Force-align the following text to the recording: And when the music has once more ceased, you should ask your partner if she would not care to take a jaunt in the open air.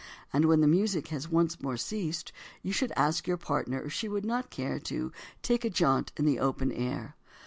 And 0.33 0.45
when 0.45 0.61
the 0.61 0.67
music 0.67 1.09
has 1.09 1.29
once 1.29 1.61
more 1.61 1.77
ceased, 1.77 2.31
you 2.63 2.73
should 2.73 2.91
ask 2.95 3.27
your 3.27 3.37
partner 3.37 3.83
if 3.83 3.93
she 3.93 4.09
would 4.09 4.25
not 4.25 4.49
care 4.49 4.79
to 4.79 5.11
take 5.43 5.63
a 5.63 5.69
jaunt 5.69 6.11
in 6.17 6.25
the 6.25 6.39
open 6.39 6.71
air. 6.71 7.15